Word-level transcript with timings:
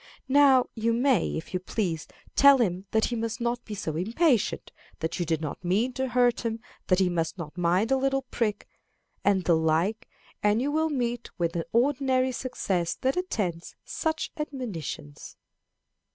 Now 0.33 0.65
you 0.73 0.93
may, 0.93 1.35
if 1.37 1.53
you 1.53 1.59
please, 1.59 2.07
tell 2.35 2.57
him 2.57 2.87
that 2.89 3.05
he 3.05 3.15
must 3.15 3.39
not 3.39 3.63
be 3.65 3.75
so 3.75 3.95
impatient, 3.95 4.71
that 4.97 5.19
you 5.19 5.27
did 5.27 5.41
not 5.41 5.63
mean 5.63 5.93
to 5.93 6.07
hurt 6.07 6.41
him, 6.43 6.59
that 6.87 6.97
he 6.97 7.07
must 7.07 7.37
not 7.37 7.55
mind 7.55 7.91
a 7.91 7.97
little 7.97 8.23
prick, 8.23 8.67
and 9.23 9.43
the 9.43 9.55
like, 9.55 10.09
and 10.41 10.59
you 10.59 10.71
will 10.71 10.89
meet 10.89 11.29
with 11.37 11.51
the 11.51 11.67
ordinary 11.71 12.31
success 12.31 12.95
that 13.01 13.15
attends 13.15 13.75
such 13.85 14.31
admonitions. 14.37 15.37